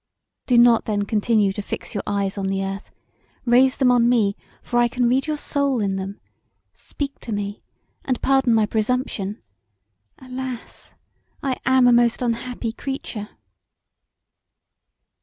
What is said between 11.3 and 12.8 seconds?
I am a most unhappy